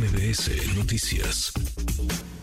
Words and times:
MBS 0.00 0.78
Noticias. 0.78 1.52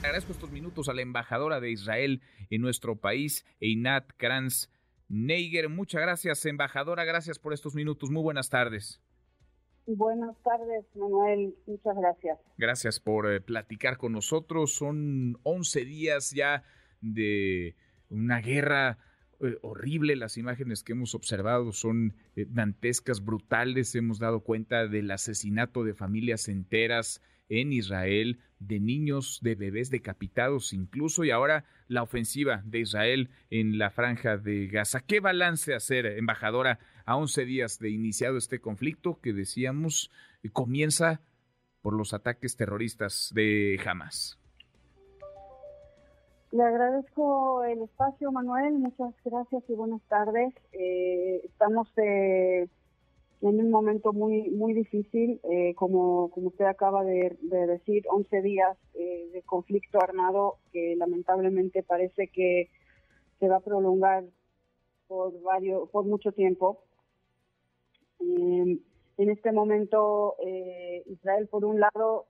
Agradezco 0.04 0.32
estos 0.32 0.52
minutos 0.52 0.90
a 0.90 0.94
la 0.94 1.02
embajadora 1.02 1.60
de 1.60 1.72
Israel 1.72 2.22
en 2.52 2.62
nuestro 2.62 2.98
país, 2.98 3.48
Einat 3.60 4.12
Kranz 4.16 4.70
Neiger. 5.10 5.68
Muchas 5.68 6.04
gracias, 6.04 6.46
embajadora. 6.46 7.04
Gracias 7.04 7.40
por 7.40 7.54
estos 7.54 7.74
minutos. 7.74 8.12
Muy 8.12 8.22
buenas 8.22 8.52
tardes. 8.52 9.02
Buenas 9.88 10.36
tardes, 10.44 10.86
Manuel. 10.94 11.56
Muchas 11.66 11.96
gracias. 11.98 12.38
Gracias 12.60 13.00
por 13.00 13.32
eh, 13.32 13.42
platicar 13.42 13.98
con 13.98 14.12
nosotros. 14.12 14.76
Son 14.76 15.40
11 15.42 15.84
días 15.84 16.30
ya 16.30 16.64
de 17.02 17.76
una 18.12 18.40
guerra 18.40 19.00
eh, 19.40 19.58
horrible. 19.64 20.16
Las 20.16 20.38
imágenes 20.38 20.84
que 20.84 20.92
hemos 20.92 21.16
observado 21.16 21.72
son 21.72 22.14
eh, 22.36 22.46
dantescas, 22.48 23.26
brutales. 23.26 23.96
Hemos 23.96 24.20
dado 24.20 24.42
cuenta 24.42 24.88
del 24.88 25.10
asesinato 25.10 25.84
de 25.84 25.96
familias 25.96 26.50
enteras 26.50 27.20
en 27.50 27.74
Israel, 27.74 28.40
de 28.60 28.80
niños, 28.80 29.40
de 29.42 29.56
bebés 29.56 29.90
decapitados 29.90 30.74
incluso, 30.74 31.24
y 31.24 31.32
ahora 31.32 31.66
la 31.88 32.04
ofensiva 32.04 32.62
de 32.66 32.80
Israel 32.80 33.30
en 33.50 33.78
la 33.78 33.90
franja 33.90 34.38
de 34.38 34.68
Gaza. 34.68 35.02
¿Qué 35.02 35.20
balance 35.20 35.74
hacer, 35.74 36.06
embajadora, 36.06 36.80
a 37.06 37.16
11 37.16 37.46
días 37.46 37.80
de 37.80 37.90
iniciado 37.90 38.38
este 38.38 38.60
conflicto 38.60 39.20
que 39.22 39.34
decíamos 39.34 40.12
comienza 40.54 41.22
por 41.82 41.94
los 41.94 42.14
ataques 42.14 42.56
terroristas 42.56 43.32
de 43.34 43.80
Hamas? 43.86 44.40
Le 46.52 46.64
agradezco 46.64 47.64
el 47.66 47.82
espacio, 47.82 48.32
Manuel. 48.32 48.74
Muchas 48.74 49.14
gracias 49.26 49.64
y 49.68 49.74
buenas 49.74 50.02
tardes. 50.08 50.54
Eh, 50.72 51.42
estamos 51.44 51.90
eh, 51.98 52.70
en 53.42 53.60
un 53.60 53.70
momento 53.70 54.14
muy 54.14 54.50
muy 54.50 54.74
difícil, 54.74 55.40
eh, 55.44 55.76
como, 55.76 56.30
como 56.32 56.48
usted 56.48 56.66
acaba 56.66 57.04
de, 57.04 57.38
decir, 57.42 58.04
11 58.10 58.42
días 58.42 58.78
eh, 58.96 59.30
de 59.32 59.42
conflicto 59.44 60.02
armado 60.02 60.58
que 60.72 60.96
lamentablemente 60.96 61.84
parece 61.84 62.28
que 62.30 62.70
se 63.40 63.48
va 63.48 63.58
a 63.58 63.62
prolongar 63.62 64.24
por 65.08 65.40
varios 65.42 65.90
por 65.90 66.06
mucho 66.06 66.32
tiempo. 66.32 66.84
Em, 68.20 68.80
en 69.18 69.30
este 69.30 69.52
momento, 69.52 70.36
eh, 70.46 71.04
Israel, 71.08 71.48
por 71.48 71.66
un 71.66 71.80
lado, 71.80 72.26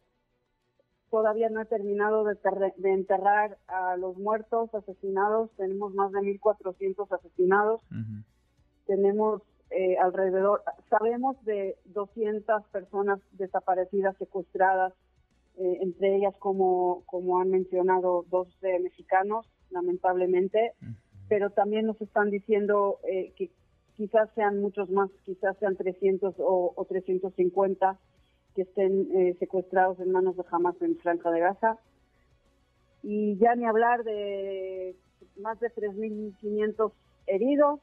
todavía 1.09 1.49
no 1.49 1.61
ha 1.61 1.65
terminado 1.65 2.25
de, 2.25 2.37
de, 2.77 2.91
enterrar 2.91 3.57
a 3.67 3.95
los 3.97 4.17
muertos, 4.17 4.73
asesinados. 4.73 5.49
Tenemos 5.57 5.93
más 5.93 6.11
de 6.11 6.19
1.400 6.19 7.11
asesinados. 7.11 7.81
Tenemos 8.85 9.41
eh, 9.69 9.97
alrededor, 9.97 10.63
sabemos 10.89 11.43
de 11.43 11.75
200 11.85 12.63
personas 12.67 13.19
desaparecidas, 13.33 14.15
secuestradas, 14.17 14.93
eh, 15.57 15.79
entre 15.81 16.15
ellas, 16.15 16.33
como, 16.39 17.03
como 17.05 17.39
han 17.39 17.49
mencionado, 17.49 18.25
dos 18.29 18.47
mexicanos, 18.61 19.45
lamentablemente, 19.69 20.73
pero 21.27 21.49
también 21.49 21.85
nos 21.85 21.99
están 22.01 22.29
diciendo 22.29 22.99
eh, 23.03 23.33
que 23.35 23.51
quizás 23.97 24.29
sean 24.35 24.61
muchos 24.61 24.89
más, 24.89 25.09
quizás 25.25 25.57
sean 25.57 25.75
300 25.75 26.35
o, 26.39 26.73
o 26.75 26.85
350 26.85 27.97
que 28.55 28.61
estén 28.61 29.35
secuestrados 29.37 29.99
en 29.99 30.11
manos 30.11 30.35
de 30.35 30.43
Hamas 30.49 30.81
en 30.81 30.97
Franja 30.97 31.29
de 31.29 31.39
Gaza. 31.41 31.77
Y 33.03 33.37
ya 33.37 33.53
ni 33.55 33.65
hablar 33.65 34.03
de 34.03 34.95
más 35.39 35.59
de 35.59 35.69
3.500 35.69 36.91
heridos, 37.27 37.79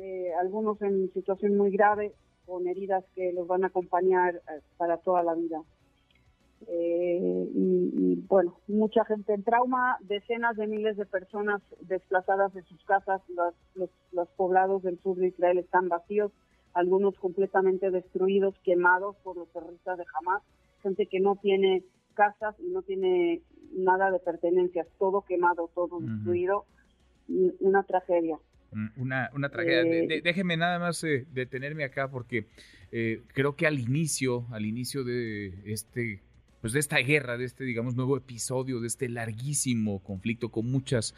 eh, 0.00 0.32
algunos 0.38 0.80
en 0.80 1.12
situación 1.12 1.56
muy 1.56 1.72
grave, 1.72 2.14
con 2.46 2.68
heridas 2.68 3.04
que 3.16 3.32
los 3.32 3.48
van 3.48 3.64
a 3.64 3.66
acompañar 3.66 4.36
eh, 4.36 4.60
para 4.76 4.98
toda 4.98 5.24
la 5.24 5.34
vida. 5.34 5.60
Eh, 6.68 7.50
y, 7.52 8.14
bueno, 8.28 8.58
mucha 8.68 9.04
gente 9.04 9.34
en 9.34 9.42
trauma, 9.42 9.96
decenas 10.00 10.56
de 10.56 10.68
miles 10.68 10.96
de 10.96 11.04
personas 11.04 11.62
desplazadas 11.80 12.54
de 12.54 12.62
sus 12.62 12.82
casas, 12.84 13.22
los, 13.74 13.90
los, 14.12 14.28
poblados 14.36 14.82
del 14.82 15.00
sur 15.00 15.16
de 15.16 15.28
Israel 15.28 15.58
están 15.58 15.88
vacíos, 15.88 16.30
algunos 16.74 17.16
completamente 17.16 17.90
destruidos, 17.90 18.54
quemados 18.62 19.16
por 19.24 19.36
los 19.36 19.48
terroristas 19.48 19.98
de 19.98 20.04
Hamas, 20.14 20.42
gente 20.82 21.06
que 21.06 21.18
no 21.18 21.36
tiene 21.36 21.82
casas 22.14 22.54
y 22.60 22.68
no 22.68 22.82
tiene 22.82 23.42
nada 23.72 24.12
de 24.12 24.20
pertenencias, 24.20 24.86
todo 24.98 25.22
quemado, 25.22 25.70
todo 25.74 25.98
destruido, 26.00 26.66
una 27.60 27.82
tragedia. 27.82 28.38
Una, 28.96 29.30
una 29.32 29.48
tragedia. 29.48 29.82
Eh, 29.82 30.20
déjeme 30.22 30.56
nada 30.56 30.78
más 30.78 31.02
eh, 31.04 31.26
detenerme 31.32 31.84
acá 31.84 32.10
porque 32.10 32.46
eh, 32.92 33.22
creo 33.28 33.56
que 33.56 33.66
al 33.66 33.78
inicio, 33.78 34.46
al 34.50 34.66
inicio 34.66 35.04
de 35.04 35.54
este 35.64 36.22
pues 36.60 36.72
de 36.72 36.80
esta 36.80 36.96
guerra, 36.96 37.38
de 37.38 37.44
este, 37.44 37.62
digamos, 37.62 37.94
nuevo 37.94 38.16
episodio, 38.16 38.80
de 38.80 38.88
este 38.88 39.08
larguísimo 39.08 40.02
conflicto 40.02 40.48
con 40.48 40.68
muchas, 40.68 41.14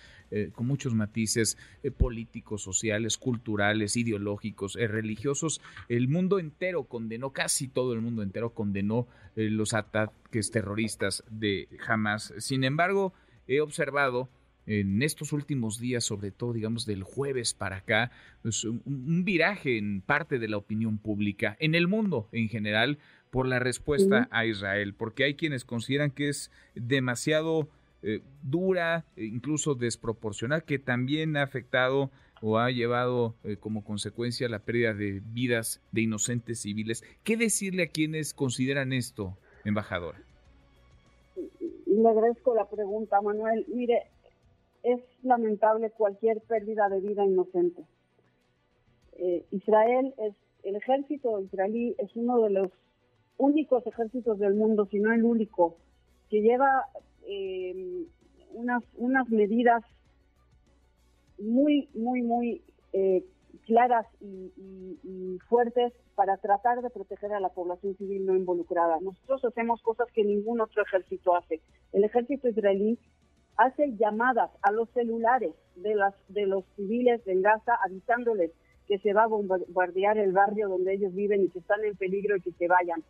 con 0.53 0.67
muchos 0.67 0.93
matices 0.93 1.57
políticos, 1.97 2.63
sociales, 2.63 3.17
culturales, 3.17 3.97
ideológicos, 3.97 4.75
religiosos, 4.75 5.63
el 5.89 6.09
mundo 6.09 6.41
entero 6.41 6.85
condenó, 6.85 7.31
casi 7.31 7.69
todo 7.69 7.95
el 7.95 8.03
mundo 8.03 8.23
entero 8.23 8.53
condenó 8.53 9.09
los 9.35 9.73
ataques 9.73 10.51
terroristas 10.51 11.25
de 11.31 11.69
Hamas. 11.89 12.35
Sin 12.37 12.63
embargo, 12.63 13.15
he 13.49 13.63
observado 13.63 14.29
en 14.71 15.03
estos 15.03 15.33
últimos 15.33 15.81
días, 15.81 16.05
sobre 16.05 16.31
todo, 16.31 16.53
digamos, 16.53 16.87
del 16.87 17.03
jueves 17.03 17.55
para 17.55 17.79
acá, 17.79 18.13
pues, 18.43 18.65
un, 18.65 19.25
viraje 19.25 19.79
en 19.79 20.01
parte 20.01 20.39
de 20.39 20.47
la 20.47 20.59
opinión 20.59 20.99
pública, 20.99 21.57
en 21.59 21.75
el 21.75 21.89
mundo 21.89 22.29
en 22.31 22.49
general, 22.49 22.99
por 23.31 23.49
la 23.49 23.59
respuesta 23.59 24.29
a 24.31 24.47
Israel, 24.47 24.95
porque 24.95 25.25
hay 25.25 25.35
quienes 25.35 25.65
consideran 25.65 26.13
que 26.13 26.29
es 26.29 26.53
demasiado 26.77 27.69
eh, 28.03 28.23
dura, 28.43 29.05
e 29.17 29.25
incluso 29.25 29.75
desproporcional, 29.75 30.63
que 30.63 30.79
también 30.79 31.37
ha 31.37 31.43
afectado 31.43 32.13
o 32.41 32.59
ha 32.59 32.71
llevado 32.71 33.35
eh, 33.43 33.57
como 33.57 33.83
consecuencia 33.83 34.49
la 34.49 34.61
pérdida 34.61 34.95
de 34.95 35.21
vidas 35.33 35.81
de 35.91 36.03
inocentes 36.03 36.61
civiles. 36.61 37.03
¿Qué 37.25 37.37
decirle 37.37 37.85
a 37.85 37.89
quienes 37.89 38.35
consideran 38.35 38.93
esto, 38.93 39.37
embajadora? 39.65 40.23
Le 41.87 42.09
agradezco 42.09 42.55
la 42.55 42.69
pregunta, 42.69 43.21
Manuel. 43.21 43.67
Mire, 43.75 44.07
es 44.83 45.01
lamentable 45.23 45.91
cualquier 45.91 46.41
pérdida 46.43 46.89
de 46.89 47.01
vida 47.01 47.25
inocente. 47.25 47.85
Eh, 49.13 49.45
Israel 49.51 50.15
es, 50.19 50.35
el 50.63 50.77
ejército 50.77 51.41
israelí 51.41 51.95
es 51.99 52.15
uno 52.17 52.41
de 52.43 52.51
los 52.51 52.71
únicos 53.37 53.87
ejércitos 53.87 54.39
del 54.39 54.55
mundo, 54.55 54.87
si 54.91 54.99
no 54.99 55.13
el 55.13 55.25
único, 55.25 55.77
que 56.29 56.41
lleva 56.41 56.87
eh, 57.27 58.07
unas, 58.53 58.83
unas 58.97 59.29
medidas 59.29 59.83
muy, 61.39 61.89
muy, 61.95 62.23
muy 62.23 62.63
eh, 62.93 63.25
claras 63.67 64.07
y, 64.21 64.53
y, 65.05 65.39
fuertes 65.49 65.93
para 66.15 66.37
tratar 66.37 66.83
de 66.83 66.91
proteger 66.91 67.33
a 67.33 67.41
la 67.41 67.49
población 67.49 67.97
civil 67.97 68.27
no 68.27 68.37
involucrada. 68.37 68.99
Nosotros 69.01 69.45
hacemos 69.45 69.81
cosas 69.83 70.09
que 70.13 70.25
ningún 70.25 70.61
otro 70.61 70.83
ejército 70.83 71.35
hace. 71.35 71.61
El 71.93 72.05
ejército 72.05 72.49
israelí 72.49 72.99
hace 73.61 73.95
llamadas 73.99 74.51
a 74.63 74.73
los 74.73 74.89
celulares 74.91 75.53
de, 75.77 75.95
las, 75.95 76.15
de 76.29 76.47
los 76.47 76.65
civiles 76.77 77.23
de 77.27 77.41
Gaza 77.43 77.75
avisándoles 77.85 78.51
que 78.89 78.99
se 78.99 79.13
va 79.13 79.25
a 79.25 79.27
bombardear 79.27 80.17
el 80.17 80.33
barrio 80.33 80.69
donde 80.69 80.95
ellos 80.95 81.15
viven 81.15 81.45
y 81.45 81.49
que 81.51 81.59
están 81.59 81.85
en 81.85 81.95
peligro 81.95 82.37
y 82.37 82.41
que 82.41 82.53
se 82.53 82.67
vayan. 82.67 83.05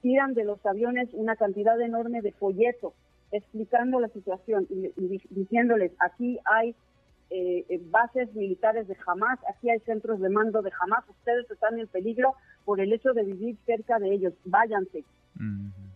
Tiran 0.00 0.34
de 0.34 0.44
los 0.44 0.64
aviones 0.66 1.08
una 1.12 1.36
cantidad 1.36 1.80
enorme 1.80 2.20
de 2.20 2.32
folletos 2.32 2.94
explicando 3.30 4.00
la 4.00 4.08
situación 4.08 4.66
y, 4.70 5.20
diciéndoles 5.30 5.92
aquí 6.00 6.38
hay 6.44 6.74
eh, 7.30 7.64
eh, 7.68 7.80
bases 7.88 8.34
militares 8.34 8.88
de 8.88 8.96
Hamas, 9.06 9.38
aquí 9.48 9.70
hay 9.70 9.78
centros 9.80 10.20
de 10.20 10.28
mando 10.28 10.62
de 10.62 10.72
Hamas, 10.80 11.08
ustedes 11.08 11.48
están 11.50 11.78
en 11.78 11.86
peligro 11.86 12.34
por 12.64 12.80
el 12.80 12.92
hecho 12.92 13.12
de 13.12 13.22
vivir 13.22 13.56
cerca 13.64 13.98
de 14.00 14.12
ellos, 14.12 14.34
váyanse. 14.44 15.04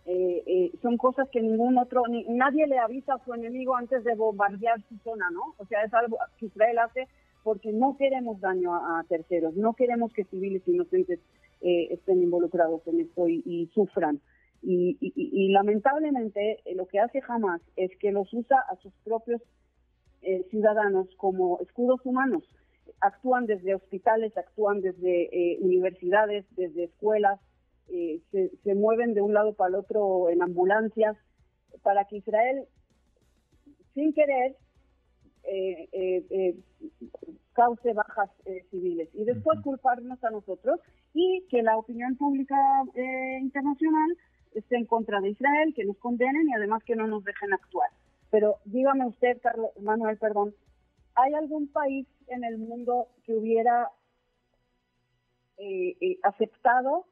Eh, 0.09 0.45
eh, 0.47 0.73
son 0.83 0.97
cosas 0.99 1.29
que 1.31 1.43
ningún 1.43 1.77
otro, 1.79 2.05
ni, 2.09 2.23
nadie 2.29 2.69
le 2.69 2.79
avisa 2.79 3.15
a 3.15 3.25
su 3.25 3.35
enemigo 3.35 3.75
antes 3.75 4.05
de 4.05 4.15
bombardear 4.15 4.81
su 4.89 4.97
zona, 4.99 5.29
¿no? 5.31 5.55
O 5.59 5.67
sea, 5.67 5.83
es 5.83 5.93
algo 5.93 6.19
que 6.39 6.47
Israel 6.47 6.79
hace 6.79 7.09
porque 7.43 7.73
no 7.73 7.97
queremos 7.97 8.41
daño 8.41 8.73
a, 8.73 9.05
terceros, 9.09 9.57
no 9.57 9.75
queremos 9.75 10.13
que 10.13 10.25
civiles 10.25 10.63
inocentes 10.67 11.19
eh, 11.61 11.89
estén 11.91 12.23
involucrados 12.23 12.87
en 12.87 13.01
esto 13.01 13.29
y, 13.29 13.69
sufran. 13.75 14.21
Y, 14.63 15.49
lamentablemente 15.53 16.61
lo 16.75 16.87
que 16.87 16.99
hace 17.01 17.21
Hamas 17.27 17.61
es 17.77 17.91
que 17.99 18.11
los 18.11 18.33
usa 18.33 18.59
a 18.69 18.77
sus 18.77 18.93
propios 19.05 19.41
ciudadanos 20.51 21.09
como 21.17 21.61
escudos 21.61 22.01
humanos. 22.05 22.43
Actúan 23.01 23.47
desde 23.47 23.77
hospitales, 23.77 24.37
actúan 24.37 24.81
desde 24.81 25.59
universidades, 25.61 26.45
desde 26.57 26.85
escuelas, 26.85 27.39
eh, 27.89 28.21
se, 28.31 28.75
mueven 28.75 29.15
de 29.15 29.23
un 29.23 29.35
lado 29.35 29.55
para 29.55 29.69
el 29.69 29.75
otro 29.77 30.29
en 30.31 30.43
ambulancias 30.43 31.17
para 31.83 32.05
que 32.05 32.17
Israel, 32.17 32.67
sin 33.95 34.13
querer, 34.13 34.57
eh, 35.45 35.89
eh, 35.93 36.57
cause 37.53 37.93
bajas 37.93 38.31
civiles 38.71 39.09
y 39.15 39.25
después 39.25 39.61
culparnos 39.61 40.23
a 40.25 40.31
nosotros 40.31 40.81
y 41.15 41.45
que 41.49 41.63
la 41.63 41.77
opinión 41.79 42.17
pública 42.17 42.57
internacional 43.41 44.17
esté 44.55 44.77
en 44.77 44.87
contra 44.87 45.21
de 45.21 45.31
Israel, 45.31 45.73
que 45.75 45.85
nos 45.85 45.97
condenen 45.99 46.49
y 46.49 46.55
además 46.55 46.83
que 46.85 46.97
no 46.97 47.07
nos 47.07 47.25
dejen 47.25 47.53
actuar. 47.53 47.91
Pero 48.31 48.57
dígame 48.65 49.07
usted, 49.07 49.39
Carlos, 49.41 49.71
Manuel, 49.81 50.19
perdón, 50.19 50.55
¿hay 51.15 51.33
algún 51.35 51.69
país 51.69 52.07
en 52.27 52.45
el 52.45 52.59
mundo 52.59 53.09
que 53.25 53.35
hubiera 53.35 53.91
eh, 55.59 55.97
eh, 56.03 56.19
aceptado 56.23 57.07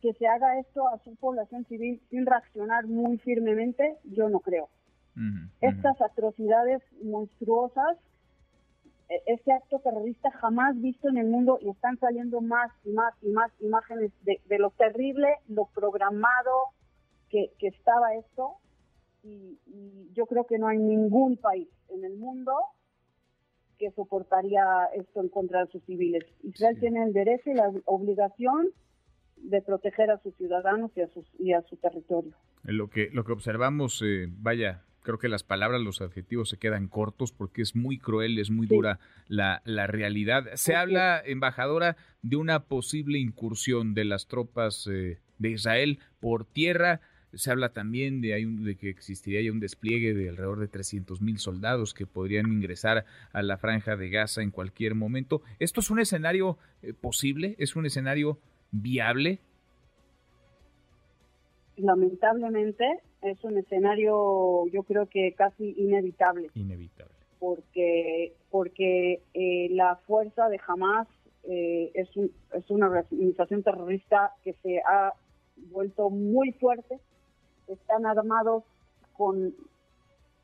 que 0.00 0.12
se 0.14 0.26
haga 0.26 0.58
esto 0.58 0.88
a 0.88 0.98
su 0.98 1.14
población 1.16 1.64
civil 1.66 2.00
sin 2.10 2.26
reaccionar 2.26 2.86
muy 2.86 3.18
firmemente? 3.18 3.98
Yo 4.04 4.28
no 4.28 4.40
creo. 4.40 4.68
Estas 5.60 6.00
atrocidades 6.00 6.80
monstruosas, 7.02 7.98
e, 9.08 9.20
este 9.26 9.52
acto 9.52 9.80
terrorista 9.80 10.30
jamás 10.30 10.80
visto 10.80 11.08
en 11.08 11.18
el 11.18 11.26
mundo 11.26 11.58
y 11.60 11.70
están 11.70 11.98
saliendo 11.98 12.40
más 12.40 12.70
y 12.84 12.90
más 12.90 13.14
y 13.20 13.30
más 13.30 13.50
imágenes 13.60 14.12
de, 14.22 14.58
lo 14.58 14.70
terrible, 14.70 15.28
lo 15.48 15.64
programado 15.74 16.68
que, 17.30 17.50
estaba 17.60 18.14
esto. 18.14 18.58
Y, 19.24 19.58
yo 20.14 20.26
creo 20.26 20.46
que 20.46 20.58
no 20.58 20.68
hay 20.68 20.78
ningún 20.78 21.36
país 21.36 21.68
en 21.88 22.04
el 22.04 22.16
mundo 22.16 22.52
que 23.78 23.90
soportaría 23.92 24.86
esto 24.94 25.20
en 25.20 25.28
contra 25.28 25.64
de 25.64 25.72
sus 25.72 25.82
civiles. 25.84 26.24
Israel 26.42 26.78
tiene 26.78 27.02
el 27.02 27.12
derecho 27.12 27.50
y 27.50 27.54
la 27.54 27.72
obligación 27.86 28.68
de 29.42 29.62
proteger 29.62 30.10
a 30.10 30.18
sus 30.22 30.34
ciudadanos 30.36 30.90
y 30.96 31.00
a, 31.00 31.08
sus, 31.08 31.26
y 31.38 31.52
a 31.52 31.62
su 31.62 31.76
territorio. 31.76 32.32
Lo 32.64 32.88
que, 32.88 33.10
lo 33.12 33.24
que 33.24 33.32
observamos, 33.32 34.02
eh, 34.04 34.28
vaya, 34.30 34.82
creo 35.02 35.18
que 35.18 35.28
las 35.28 35.42
palabras, 35.42 35.80
los 35.80 36.02
adjetivos 36.02 36.50
se 36.50 36.58
quedan 36.58 36.86
cortos 36.86 37.32
porque 37.32 37.62
es 37.62 37.74
muy 37.74 37.98
cruel, 37.98 38.38
es 38.38 38.50
muy 38.50 38.66
dura 38.66 38.98
la, 39.26 39.62
la, 39.64 39.86
realidad. 39.86 40.44
Se 40.54 40.74
habla, 40.74 41.22
embajadora, 41.24 41.96
de 42.20 42.36
una 42.36 42.64
posible 42.64 43.18
incursión 43.18 43.94
de 43.94 44.04
las 44.04 44.26
tropas 44.26 44.86
eh, 44.86 45.18
de 45.38 45.50
Israel 45.50 45.98
por 46.20 46.44
tierra. 46.44 47.00
Se 47.32 47.50
habla 47.50 47.70
también 47.70 48.20
de, 48.20 48.34
hay 48.34 48.44
de 48.44 48.76
que 48.76 48.90
existiría 48.90 49.40
ya 49.40 49.52
un 49.52 49.60
despliegue 49.60 50.12
de 50.12 50.28
alrededor 50.28 50.60
de 50.60 50.68
300 50.68 51.22
mil 51.22 51.38
soldados 51.38 51.94
que 51.94 52.06
podrían 52.06 52.52
ingresar 52.52 53.06
a 53.32 53.42
la 53.42 53.56
franja 53.56 53.96
de 53.96 54.10
Gaza 54.10 54.42
en 54.42 54.50
cualquier 54.50 54.94
momento. 54.94 55.42
¿Esto 55.58 55.80
es 55.80 55.90
un 55.90 56.00
escenario 56.00 56.58
eh, 56.82 56.92
posible? 56.92 57.54
¿Es 57.58 57.76
un 57.76 57.86
escenario 57.86 58.38
viable? 58.70 59.38
Lamentablemente 61.76 62.84
es 63.22 63.42
un 63.44 63.58
escenario, 63.58 64.66
yo 64.68 64.82
creo 64.82 65.06
que 65.06 65.32
casi 65.32 65.74
inevitable. 65.76 66.50
Inevitable. 66.54 67.14
Porque, 67.38 68.32
porque 68.50 69.22
eh, 69.34 69.68
la 69.70 69.96
fuerza 70.06 70.48
de 70.48 70.60
Hamas 70.66 71.06
eh, 71.44 71.90
es, 71.94 72.08
es 72.16 72.70
una 72.70 72.88
organización 72.88 73.62
terrorista 73.62 74.32
que 74.42 74.54
se 74.54 74.78
ha 74.78 75.12
vuelto 75.70 76.10
muy 76.10 76.52
fuerte. 76.52 76.98
Están 77.68 78.06
armados 78.06 78.64
con 79.16 79.54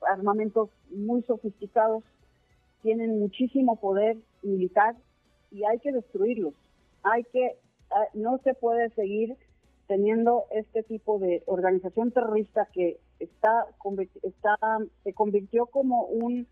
armamentos 0.09 0.71
muy 0.91 1.23
sofisticados, 1.23 2.05
tienen 2.83 3.19
muchísimo 3.19 3.77
poder 3.77 4.17
militar 4.43 4.95
y 5.51 5.65
hay 5.65 5.79
que 5.79 5.93
destruirlos. 5.93 6.55
Hay 7.03 7.25
que 7.25 7.57
no 8.15 8.39
se 8.39 8.55
puede 8.55 8.91
seguir 8.91 9.37
teniendo 9.87 10.45
este 10.51 10.83
tipo 10.83 11.19
de 11.19 11.43
organización 11.47 12.11
terrorista 12.11 12.69
que 12.73 12.99
está, 13.19 13.67
se 15.03 15.13
convirtió 15.13 15.67
como 15.67 16.05
un 16.07 16.47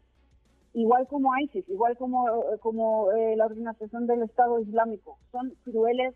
igual 0.74 1.06
como 1.06 1.36
ISIS, 1.38 1.68
igual 1.68 1.96
como 1.96 2.26
como 2.60 3.12
eh, 3.12 3.36
la 3.36 3.46
organización 3.46 4.06
del 4.06 4.22
Estado 4.22 4.58
Islámico, 4.60 5.18
son 5.30 5.54
crueles 5.64 6.14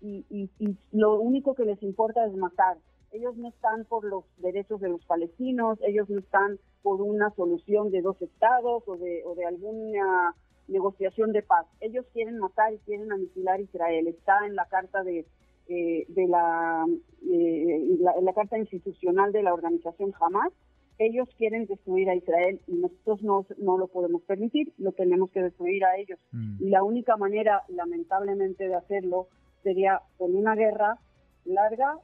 y, 0.00 0.24
y, 0.30 0.76
lo 0.90 1.20
único 1.20 1.54
que 1.54 1.64
les 1.64 1.80
importa 1.82 2.26
es 2.26 2.34
matar. 2.34 2.76
Ellos 3.12 3.36
no 3.36 3.48
están 3.48 3.84
por 3.84 4.04
los 4.04 4.24
derechos 4.38 4.80
de 4.80 4.88
los 4.88 5.04
palestinos, 5.04 5.78
ellos 5.82 6.08
no 6.08 6.18
están 6.18 6.58
por 6.82 7.00
una 7.00 7.30
solución 7.36 7.90
de 7.90 8.02
dos 8.02 8.20
estados 8.20 8.82
o 8.86 8.96
de, 8.96 9.22
o 9.24 9.34
de 9.34 9.44
alguna 9.44 10.34
negociación 10.72 11.32
de 11.32 11.42
paz. 11.42 11.66
Ellos 11.80 12.06
quieren 12.12 12.38
matar 12.38 12.72
y 12.72 12.78
quieren 12.78 13.12
aniquilar 13.12 13.60
Israel. 13.60 14.08
Está 14.08 14.46
en 14.46 14.56
la 14.56 14.66
carta 14.66 15.02
de, 15.02 15.26
eh, 15.68 16.04
de 16.08 16.26
la, 16.26 16.84
eh, 17.30 17.98
la, 17.98 18.32
carta 18.32 18.58
institucional 18.58 19.32
de 19.32 19.42
la 19.42 19.54
organización 19.54 20.12
Hamas. 20.20 20.52
Ellos 20.98 21.28
quieren 21.38 21.66
destruir 21.66 22.10
a 22.10 22.14
Israel 22.14 22.60
y 22.66 22.74
nosotros 22.74 23.22
no, 23.22 23.46
no 23.58 23.78
lo 23.78 23.88
podemos 23.88 24.22
permitir, 24.22 24.72
lo 24.78 24.92
tenemos 24.92 25.30
que 25.30 25.42
destruir 25.42 25.84
a 25.84 25.96
ellos. 25.96 26.18
Mm. 26.32 26.64
Y 26.64 26.68
la 26.68 26.82
única 26.82 27.16
manera, 27.16 27.62
lamentablemente, 27.68 28.68
de 28.68 28.74
hacerlo 28.74 29.28
sería 29.62 30.00
con 30.18 30.34
una 30.34 30.54
guerra 30.54 30.98
larga 31.44 31.98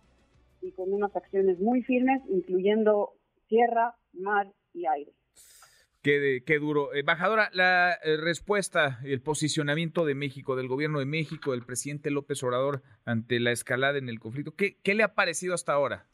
y 0.61 0.73
con 0.73 0.93
unas 0.93 1.15
acciones 1.15 1.61
muy 1.61 1.83
firmes, 1.83 2.23
incluyendo 2.29 3.13
tierra, 3.49 3.95
mar 4.13 4.53
y 4.73 4.87
aire. 4.87 5.13
Qué, 6.03 6.43
qué 6.47 6.59
duro. 6.59 6.95
Embajadora, 6.95 7.51
la 7.53 7.93
eh, 8.05 8.17
respuesta, 8.17 9.01
el 9.05 9.21
posicionamiento 9.21 10.05
de 10.05 10.15
México, 10.15 10.55
del 10.55 10.69
gobierno 10.69 11.01
de 11.01 11.07
México, 11.07 11.53
del 11.53 11.65
presidente 11.65 12.11
López 12.11 12.43
Obrador 12.45 12.83
ante 13.05 13.41
la 13.41 13.51
escalada 13.51 13.99
en 13.99 14.09
el 14.09 14.21
conflicto, 14.21 14.55
¿qué, 14.55 14.79
qué 14.83 14.95
le 14.95 15.03
ha 15.03 15.15
parecido 15.15 15.55
hasta 15.55 15.73
ahora? 15.73 16.07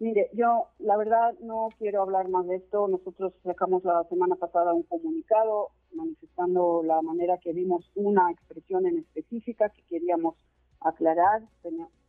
Mire, 0.00 0.28
yo 0.34 0.68
la 0.80 0.98
verdad 0.98 1.32
no 1.40 1.68
quiero 1.78 2.02
hablar 2.02 2.28
más 2.28 2.46
de 2.46 2.56
esto. 2.56 2.88
Nosotros 2.88 3.32
sacamos 3.42 3.84
la 3.84 4.04
semana 4.10 4.36
pasada 4.36 4.74
un 4.74 4.82
comunicado 4.82 5.70
manifestando 5.94 6.82
la 6.84 7.00
manera 7.00 7.38
que 7.38 7.52
vimos 7.52 7.90
una 7.94 8.30
expresión 8.30 8.86
en 8.86 8.98
específica 8.98 9.70
que 9.70 9.82
queríamos 9.84 10.36
aclarar. 10.80 11.42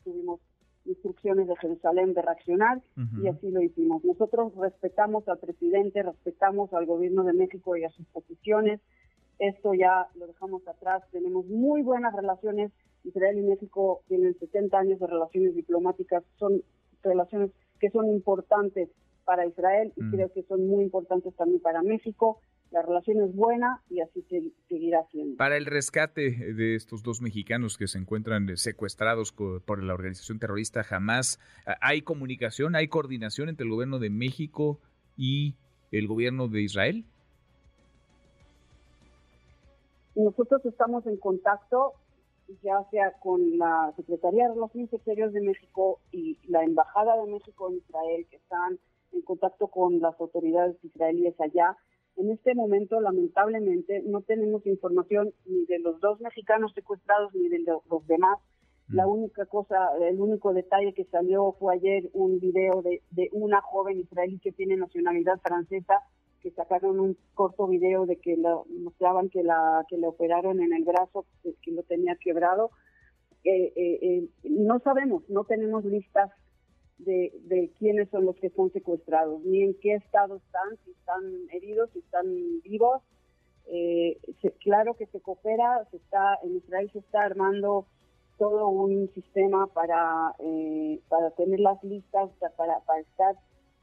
tuvimos 0.04 0.42
instrucciones 0.86 1.48
de 1.48 1.56
Jerusalén 1.58 2.14
de 2.14 2.22
reaccionar 2.22 2.82
y 3.22 3.28
así 3.28 3.50
lo 3.52 3.62
hicimos. 3.62 4.04
Nosotros 4.04 4.54
respetamos 4.56 5.28
al 5.28 5.40
presidente, 5.40 6.04
respetamos 6.04 6.74
al 6.74 6.86
gobierno 6.86 7.24
de 7.24 7.34
México 7.34 7.76
y 7.76 7.84
a 7.84 7.90
sus 7.90 8.06
posiciones. 8.08 8.80
Esto 9.40 9.74
ya 9.74 10.08
lo 10.16 10.28
dejamos 10.28 10.68
atrás. 10.68 11.04
Tenemos 11.12 11.46
muy 11.48 11.82
buenas 11.82 12.16
relaciones. 12.16 12.72
Israel 13.04 13.38
y 13.38 13.42
México 13.42 14.02
tienen 14.08 14.38
70 14.40 14.78
años 14.78 15.00
de 15.00 15.08
relaciones 15.08 15.56
diplomáticas. 15.56 16.24
Son 16.38 16.62
relaciones 17.04 17.52
que 17.80 17.90
son 17.90 18.10
importantes 18.10 18.90
para 19.26 19.46
Israel 19.46 19.92
y 19.96 20.10
creo 20.12 20.32
que 20.32 20.44
son 20.44 20.68
muy 20.68 20.84
importantes 20.84 21.36
también 21.36 21.62
para 21.62 21.82
México 21.82 22.40
la 22.72 22.82
relación 22.82 23.22
es 23.22 23.36
buena 23.36 23.82
y 23.90 24.02
así 24.02 24.24
seguirá 24.68 25.06
siendo. 25.12 25.38
Para 25.38 25.58
el 25.58 25.66
rescate 25.66 26.54
de 26.54 26.76
estos 26.76 27.04
dos 27.04 27.22
mexicanos 27.22 27.78
que 27.78 27.88
se 27.88 27.98
encuentran 27.98 28.58
secuestrados 28.58 29.32
por 29.32 29.84
la 29.84 29.94
organización 29.94 30.40
terrorista 30.40 30.86
Hamas, 30.90 31.40
¿hay 31.82 32.02
comunicación, 32.02 32.76
hay 32.76 32.88
coordinación 32.88 33.50
entre 33.50 33.66
el 33.66 33.72
gobierno 33.72 34.00
de 34.00 34.10
México 34.10 34.80
y 35.16 35.56
el 35.92 36.08
gobierno 36.08 36.48
de 36.48 36.62
Israel? 36.62 37.06
Nosotros 40.16 40.66
estamos 40.66 41.06
en 41.08 41.18
contacto 41.18 41.94
ya 42.62 42.84
sea 42.92 43.12
con 43.20 43.58
la 43.58 43.94
Secretaría 43.96 44.48
de 44.48 44.54
Relaciones 44.54 44.94
Exteriores 44.94 45.34
de 45.34 45.42
México 45.42 46.00
y 46.12 46.38
la 46.48 46.64
Embajada 46.64 47.18
de 47.18 47.32
México 47.32 47.70
en 47.70 47.78
Israel, 47.78 48.28
que 48.30 48.38
están 48.38 48.80
en 49.14 49.22
contacto 49.22 49.68
con 49.68 50.00
las 50.00 50.20
autoridades 50.20 50.78
israelíes 50.84 51.40
allá 51.40 51.76
en 52.18 52.32
este 52.32 52.56
momento, 52.56 53.02
lamentablemente, 53.02 54.02
no 54.06 54.22
tenemos 54.22 54.66
información 54.66 55.34
ni 55.46 55.66
de 55.66 55.80
los 55.80 56.00
dos 56.00 56.20
mexicanos 56.22 56.74
secuestrados 56.74 57.34
ni 57.36 57.50
de 57.50 57.60
los 57.60 58.08
demás. 58.08 58.40
La 58.90 59.06
mm. 59.06 59.10
única 59.10 59.46
cosa, 59.46 59.90
el 60.02 60.22
único 60.22 60.54
detalle 60.54 60.94
que 60.94 61.06
salió 61.06 61.54
fue 61.60 61.76
ayer 61.76 62.10
un 62.14 62.40
video 62.40 62.82
de, 62.82 63.02
una 63.34 63.62
joven 63.62 64.00
israelí 64.00 64.40
que 64.40 64.54
tiene 64.54 64.78
nacionalidad 64.78 65.40
francesa, 65.42 66.02
que 66.42 66.52
sacaron 66.52 67.00
un 67.00 67.18
corto 67.34 67.68
video 67.68 68.06
de 68.06 68.18
que 68.18 68.38
mostraban 68.82 69.30
que 69.30 69.44
la 69.44 69.84
que 69.90 69.98
le 69.98 70.08
operaron 70.08 70.62
en 70.62 70.74
el 70.74 70.84
brazo, 70.84 71.26
que, 71.42 71.72
lo 71.72 71.84
tenía 71.84 72.16
quebrado. 72.16 72.70
Eh, 73.44 73.74
eh, 73.76 74.00
eh, 74.02 74.30
no 74.44 74.80
sabemos, 74.80 75.28
no 75.30 75.44
tenemos 75.44 75.84
listas 75.86 76.32
de, 76.98 77.34
de 77.44 77.72
quiénes 77.78 78.10
son 78.10 78.26
los 78.26 78.36
que 78.38 78.50
son 78.52 78.72
secuestrados, 78.72 79.42
ni 79.44 79.64
en 79.64 79.74
qué 79.80 79.96
estado 79.96 80.38
están, 80.38 80.78
si 80.84 80.92
están 80.92 81.24
heridos, 81.52 81.90
si 81.92 82.00
están 82.00 82.26
vivos. 82.64 83.02
Eh, 83.68 84.20
claro 84.60 84.94
que 84.94 85.08
se 85.08 85.20
coopera, 85.22 85.86
se 85.90 85.98
está 85.98 86.38
en 86.44 86.58
Israel 86.58 86.90
se 86.94 87.00
está 87.00 87.24
armando 87.24 87.88
todo 88.38 88.68
un 88.68 89.10
sistema 89.14 89.68
para, 89.68 90.36
eh, 90.40 91.00
para 91.10 91.32
tener 91.32 91.60
las 91.60 91.84
listas, 91.84 92.30
para, 92.58 92.80
para 92.82 93.00
estar 93.00 93.36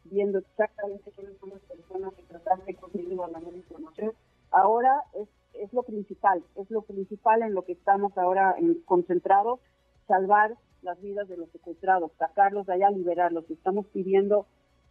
viendo 0.05 0.39
exactamente 0.39 1.11
quiénes 1.13 1.39
son 1.39 1.51
las 1.51 1.61
personas 1.63 2.13
y 2.19 2.23
tratar 2.25 2.65
de 2.65 2.75
conseguir 2.75 3.15
la 3.15 3.29
mayor 3.29 3.55
información. 3.55 4.13
Ahora 4.51 5.03
es, 5.15 5.29
es 5.55 5.73
lo 5.73 5.83
principal, 5.83 6.45
es 6.57 6.71
lo 6.71 6.83
principal 6.83 7.43
en 7.43 7.55
lo 7.55 7.65
que 7.65 7.73
estamos 7.73 8.17
ahora 8.19 8.55
en, 8.59 8.83
concentrados, 8.83 9.61
salvar 10.07 10.57
las 10.83 11.01
vidas 11.01 11.29
de 11.29 11.37
los 11.37 11.49
secuestrados, 11.51 12.13
sacarlos 12.19 12.67
de 12.67 12.75
allá, 12.75 12.91
liberarlos. 12.91 13.49
Estamos 13.51 13.87
pidiendo 13.87 14.47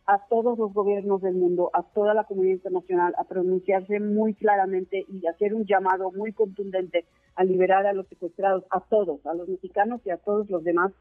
a 0.08 0.26
todos 0.28 0.58
los 0.58 0.74
gobiernos 0.74 1.22
del 1.22 1.36
mundo, 1.36 1.70
a 1.74 1.84
toda 1.84 2.14
la 2.14 2.24
comunidad 2.24 2.56
internacional, 2.56 3.14
a 3.18 3.24
pronunciarse 3.26 4.00
muy 4.00 4.34
claramente 4.34 5.06
y 5.08 5.26
hacer 5.28 5.54
un 5.54 5.66
llamado 5.66 6.12
muy 6.12 6.34
contundente 6.34 7.06
a 7.36 7.44
liberar 7.44 7.86
a 7.86 7.94
los 7.94 8.08
secuestrados, 8.08 8.64
a 8.72 8.82
todos, 8.82 9.26
a 9.26 9.34
los 9.34 9.48
mexicanos 9.48 10.02
y 10.06 10.10
a 10.10 10.18
todos 10.18 10.50
los 10.50 10.64
demás, 10.64 10.92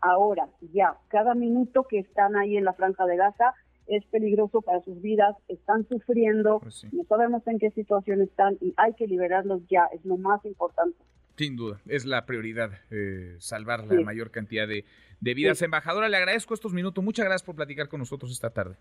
ahora, 0.00 0.48
ya. 0.72 0.96
Cada 1.08 1.34
minuto 1.34 1.84
que 1.84 1.98
están 2.00 2.36
ahí 2.36 2.56
en 2.56 2.64
la 2.64 2.72
franja 2.72 3.06
de 3.06 3.16
Gaza 3.16 3.54
es 3.86 4.04
peligroso 4.06 4.62
para 4.62 4.80
sus 4.82 5.00
vidas, 5.00 5.36
están 5.48 5.86
sufriendo, 5.88 6.60
Pues 6.60 6.76
sí. 6.76 6.88
no 6.92 7.04
sabemos 7.04 7.46
en 7.46 7.58
qué 7.58 7.70
situación 7.70 8.20
están 8.22 8.56
y 8.60 8.72
hay 8.76 8.94
que 8.94 9.06
liberarlos 9.06 9.62
ya, 9.68 9.86
es 9.92 10.04
lo 10.04 10.16
más 10.16 10.44
importante. 10.44 10.96
Sin 11.40 11.56
duda, 11.56 11.80
es 11.86 12.04
la 12.04 12.26
prioridad, 12.26 12.70
eh, 12.90 13.34
salvar 13.38 13.84
la 13.86 13.96
Sí. 13.96 14.04
mayor 14.04 14.30
cantidad 14.30 14.68
de, 14.68 14.84
de 15.20 15.32
vidas. 15.34 15.56
Sí. 15.56 15.64
Embajadora, 15.64 16.06
le 16.10 16.18
agradezco 16.18 16.52
estos 16.52 16.74
minutos. 16.74 17.02
Muchas 17.02 17.24
gracias 17.24 17.44
por 17.46 17.54
platicar 17.54 17.88
con 17.88 17.98
nosotros 18.00 18.30
esta 18.30 18.50
tarde. 18.50 18.76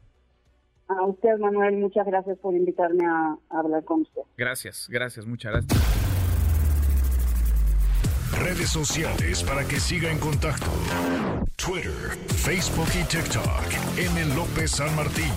A 0.89 1.05
usted, 1.05 1.37
Manuel, 1.39 1.77
muchas 1.77 2.05
gracias 2.05 2.37
por 2.39 2.53
invitarme 2.53 3.05
a, 3.05 3.37
a 3.49 3.59
hablar 3.59 3.85
con 3.85 4.01
usted. 4.01 4.23
Gracias, 4.37 4.89
gracias, 4.91 5.25
muchas 5.25 5.53
gracias. 5.53 5.79
Redes 8.43 8.69
sociales 8.69 9.41
para 9.43 9.65
que 9.65 9.79
siga 9.79 10.11
en 10.11 10.19
contacto: 10.19 10.65
Twitter, 11.55 12.17
Facebook 12.27 12.89
y 12.93 13.05
TikTok. 13.07 13.97
M. 13.97 14.35
López 14.35 14.71
San 14.71 14.93
Martín. 14.97 15.31